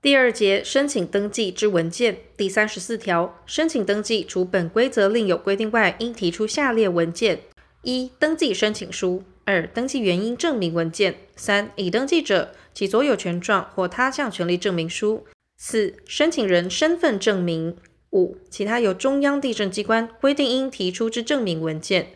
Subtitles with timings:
[0.00, 7.40] 第二节申请登记之文件第三十四条，申请登记除本规则另有规定外，应提出下列文件：
[7.82, 15.24] 一、登记申请书；二、登记原因证明文件；三、已登记者其所有权状或他项权利证明书；
[15.56, 17.72] 四、申请人身份证明；
[18.10, 22.10] 五、其他由中央地震机关规定应提出之证明文件。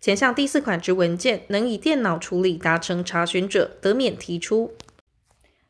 [0.00, 4.72] 前项第四款之文件能以电脑处理达成查询者，得免提出。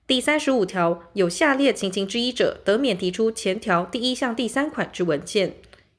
[0.08, 5.56] 第三十五条，有下列情形之一者，得免提出前条第一项第三款之文件：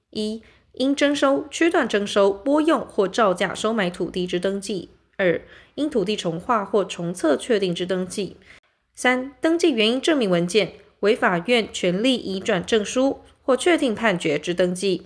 [0.09, 0.41] 一、
[0.72, 5.40] 因征收、区段征收、拨用或照价收买土地之登记；二、
[5.76, 8.36] 因土地重划或重测确定之登记；
[8.95, 15.03] 三、登记原因证明文件为法院权利移转证书或确定判决之登记；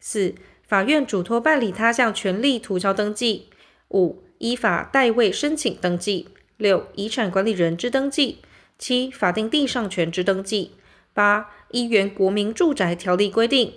[0.00, 0.34] 四、
[0.66, 3.44] 法院嘱托办理他项权利涂销登记；
[3.90, 6.26] 五、依法代位申请登记。
[6.56, 8.36] 六、遗产管理人之登记；
[8.78, 10.70] 七、法定地上权之登记；
[11.12, 13.74] 八、依原国民住宅条例规定，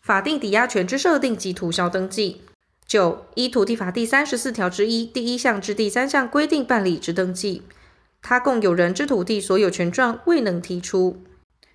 [0.00, 2.38] 法定抵押权之设定及涂销登记；
[2.86, 7.62] 九、依土地法第三十四条之一第一项至第三项规定办理之登记，
[8.22, 11.22] 他共有人之土地所有权状未能提出；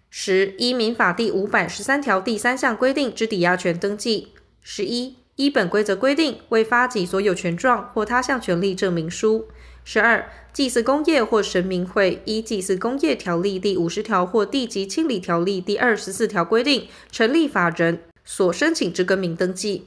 [0.10, 4.30] 十、依民法第五百十三条第三项规定之抵押权登记；
[4.62, 9.48] 十一、依本规则规定未发给所有权状或他项权利证明书；
[9.88, 19.86] 十二、祭祀公业或神明会依《祭祀公业条例》第五十条或《地籍清理条例》第二十四条规定成立法人所申请之更名登记。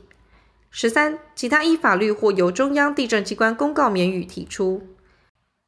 [0.71, 4.87] 十三、其他依法律或由中央地震机关公告免予提出。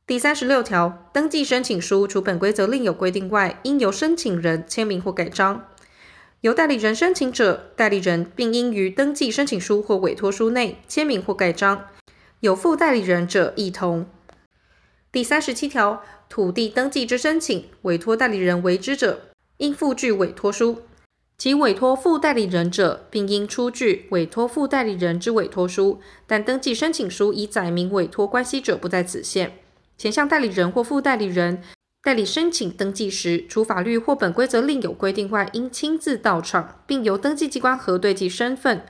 [0.06, 5.62] 第三十六条，登记申请书除本规则另有规定外，应由申请人签名或盖章；
[6.42, 11.78] 由代理人申请者，代理人并应于登记申请书或委托书内签名或盖章；
[12.38, 14.06] 有附代理人者，亦同。
[15.12, 19.22] 第三十七条，土地登记之申请，委托代理人为之者，
[19.56, 20.82] 应附具委托书；
[21.36, 26.00] 其委托附代理人者，并应出具委托附代理人之委托书。
[26.28, 29.58] 但登记申请书已载明委托关系者，不在此限。
[29.98, 31.60] 前项代理人或附代理人
[32.04, 38.86] 代理申请登记时，除法律或本规则另有规定外，应亲自到场，并由登记机关核对其身份。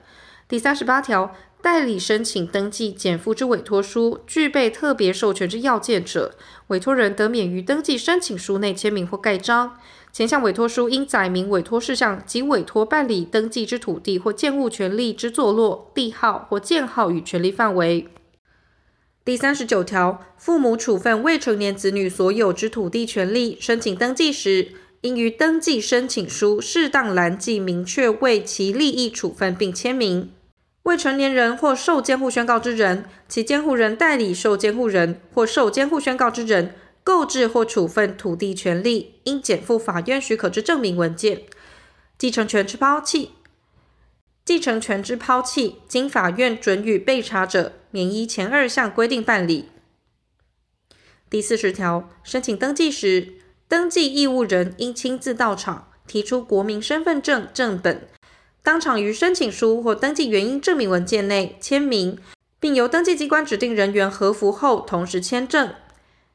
[0.46, 1.34] 第三十八条。
[1.62, 6.34] 代理申请登记减负之委托书具备特别授权之要件者，
[6.68, 9.78] 委托人得免于登记申请书内签名或盖章。
[10.12, 18.08] 前项委托书应载明委托事项及委托办理登记之土地或建物权利之坐落、地号或建号与权利范围。
[19.24, 24.72] 第三十九条，父母处分未成年子女所有之土地权利，申请登记时，
[25.02, 30.30] 应于登记申请书适当栏记明确为其利益处分，并签名。
[30.84, 36.74] 未成年人或受监护宣告之人，其监护人代理受监护人或受监护宣告之人
[37.04, 41.42] 购置或处分土地权利，应检附法院许可之证明文件。
[42.18, 43.32] 继承权之抛弃，
[44.44, 49.68] 继承权之抛弃，经法院准予被查者，免依前二项规定办理。
[51.28, 53.34] 第四十条，申请登记时，
[53.68, 58.08] 登记义务人应亲自到场，提出国民身份证正本。
[58.62, 62.18] 当场于申请书或登记原因证明文件内签名，
[62.58, 65.70] 并由登记机关指定人员核符后同时签证。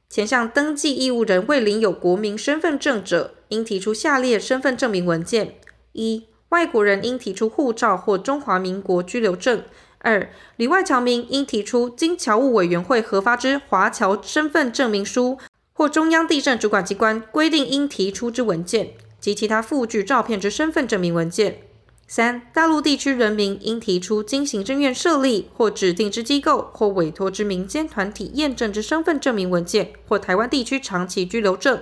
[0.09, 5.56] 前项登记义务人未领有国民身份证者，应提出下列身份证明文件：
[5.94, 9.59] 一、外国人应提出护照或中华民国居留证；
[10.00, 15.38] 二、里外侨民应提出经侨务委员会核发之华侨身份证明书
[15.74, 21.62] 或中央地政主管机关规定应提出之文件及其他附具照片之身份证明文件。
[22.07, 31.81] 三、大陆地区人民应提出经行政院设立或指定之机构或委托之民间团体验证之身份证明文件或台湾地区长期居留证。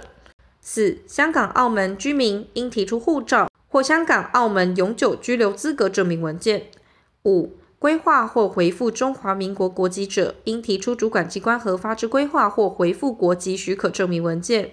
[0.62, 6.68] 四、香港、澳门居民应提出护照或香港、澳门永久居留资格证明文件。
[7.26, 14.72] 五、规划或回复中华民国国籍者，应提出主管机关核发之规划或回复国籍许可证明文件。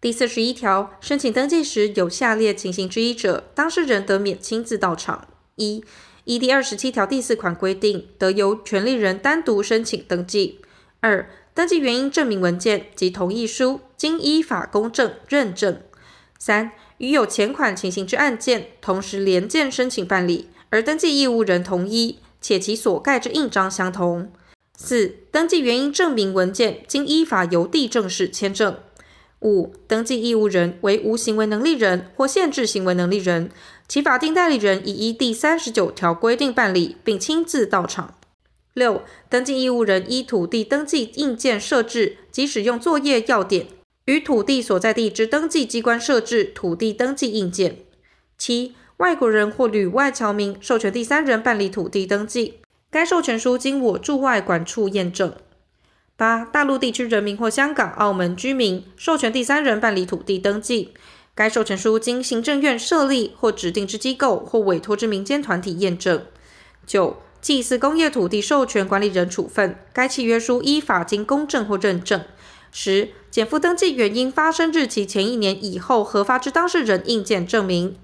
[0.00, 5.84] 第四十一条，申请登记时有下列情形之一者，当事人得免亲自到场：一、
[6.24, 10.58] 依第二十七条第四款规定，得由权利人单独申请登记；
[11.00, 15.74] 二、登记原因证明文件及同意书经依法公证认证；
[16.38, 24.28] 三、与有前款情形之案件同时联件申请办理，而登记义务人同一，且其所盖之印章相同；
[24.74, 28.78] 四、登记原因证明文件经依法由地正式签证。
[29.40, 33.50] 五、登记义务人为无行为能力人或限制行为能力人，
[33.88, 38.14] 其法定代理人已依第三十九条规定办理，并亲自到场。
[38.74, 43.66] 六、登记义务人依土地登记印鉴设置及使用作业要点
[44.04, 47.78] 于土地所在地之登记机关设置土地登记印鉴。
[48.38, 52.60] 七、外国人或旅外侨民授权第三人办理土地登记，
[52.90, 55.32] 该授权书经我驻外管处验证。
[56.20, 60.92] 八、大陆地区人民或香港、澳门居民授权第三人办理土地登记，
[61.34, 66.22] 该授权书经行政院设立或指定之机构或委托之民间团体验证。
[66.86, 72.22] 九、祭祀工业土地授权管理人处分，该契约书依法经公证或认证。
[72.70, 77.96] 十、减负登记原因发生日期前一年以后核发之当事人印鉴证明。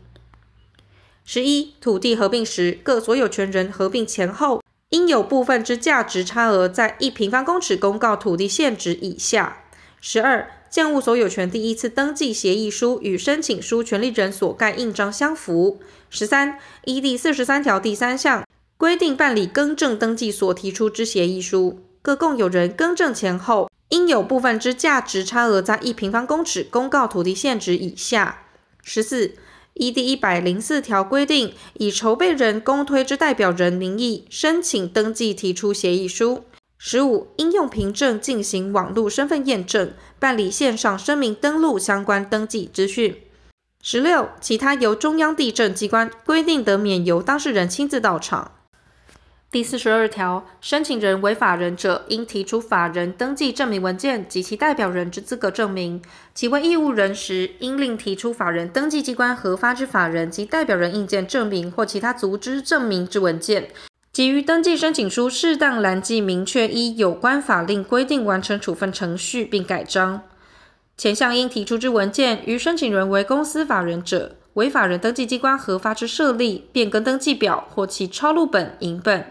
[1.26, 9.64] 十一、土地合并时，各所有权人合并前后，应有部分之价值差额在一平方公尺公告土地限值以下。
[10.00, 15.80] 十二、建物所有权第一次登记协议书与申请书权利人所盖印章相符。
[16.08, 18.46] 十三、依第四十三条第三项
[18.76, 28.44] 规定办理更正登记所提出之协议书，各共有人更正前后，应有部分之价值差额在一平方公尺公告土地限值以下。
[28.82, 29.34] 十四、
[29.78, 36.44] 一第一百零四条规定，以筹备人公推之代表人名义申请登记提出协议书。
[36.78, 43.14] 十五，应用凭证进行网络身份验证，办理线上声明登录相关登记资讯。
[43.82, 48.52] 十六，其他由中央地震机关规定的免由当事人亲自到场。
[49.56, 55.99] 第四十二条，申请人为法人者，应提出法人登记证明文件及其代表人之资格证明；
[56.35, 63.70] 其为义务人时，应另提出法人登记机关核发之法人及代表人印鉴证明或其他足之证明之文件。
[64.12, 70.20] 基于登记申请书适当栏记明确依有关法令规定完成处分程序并盖章。
[70.99, 79.25] 前项应提出之文件，于申请人为公司法人者，为法人登记机关核发之设立、变更登记表或其抄录本、影本。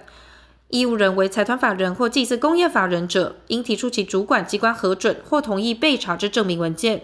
[0.78, 7.04] 义务人为财团法人或祭祀工业法人者，应提出其主管机关核准或同意被查之证明文件。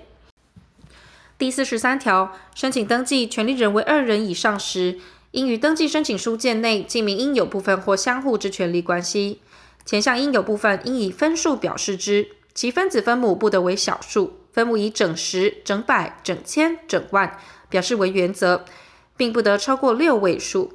[1.38, 5.00] 第四十三条，申请登记权利人为二人以上时，
[5.32, 9.40] 应于登记申请书件内记明应有部分或相互之权利关系。
[9.86, 17.40] 前项应有部分应以分数表示之，其分子分母不得为小数，分母以整十、整百、整千、整万
[17.70, 18.66] 表示为原则，
[19.16, 20.74] 并不得超过六位数。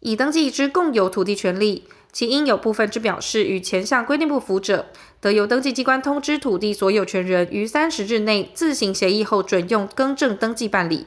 [0.00, 1.84] 已登记之共有土地权利。
[2.12, 4.86] 其应有部分之表示与前项规定不符者，
[5.18, 11.06] 得由登记机关通知土地所有权人于三十日内自行协议后准用更正登记办理。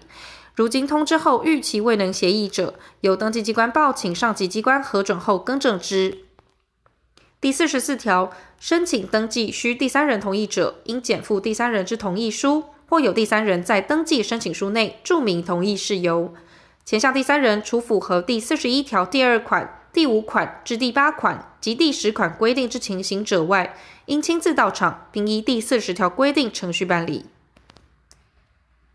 [0.55, 6.19] 如经通知后逾期未能协议者，由登记机关报请上级机关核准后更正之。
[7.39, 16.33] 第四十四条，申请登记需第三人同意者，应检附第三人之同意书，或有第三人在登记申请书内注明同意事由。
[16.83, 19.74] 前项第三人除符合第四十一条第二款。
[19.95, 23.73] 第五款至第八款及第十款规定之情形者外，
[24.07, 27.23] 应亲自到场，并依第四十条规定程序办理。